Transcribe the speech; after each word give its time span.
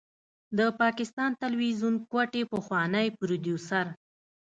د 0.57 0.59
پاکستان 0.81 1.31
تلويزيون 1.43 1.95
کوټې 2.11 2.43
پخوانی 2.51 3.07
پروديوسر 3.19 3.85